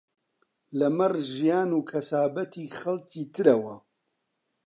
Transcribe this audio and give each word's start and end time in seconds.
لەمەڕ 0.79 1.13
ژیان 1.31 1.69
و 1.77 1.85
کەسابەتی 1.91 2.73
خەڵکی 2.79 3.23
ترەوە 3.35 3.75